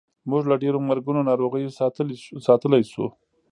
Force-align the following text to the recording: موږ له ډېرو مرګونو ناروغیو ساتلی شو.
موږ 0.29 0.43
له 0.51 0.55
ډېرو 0.63 0.79
مرګونو 0.89 1.21
ناروغیو 1.29 1.75
ساتلی 2.47 2.83
شو. 2.91 3.05